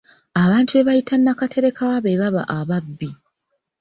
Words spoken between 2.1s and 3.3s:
baba ababbi.